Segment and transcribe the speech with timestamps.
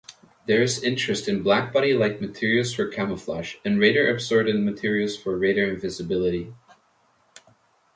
[0.47, 6.55] There is interest in blackbody-like materials for camouflage and radar-absorbent materials for radar invisibility.